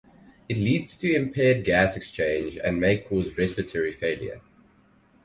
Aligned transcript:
It 0.49 0.57
leads 0.57 0.97
to 0.97 1.13
impaired 1.15 1.63
gas 1.63 1.95
exchange 1.95 2.57
and 2.63 2.79
may 2.79 2.97
cause 2.97 3.37
respiratory 3.37 3.91
failure. 3.93 4.41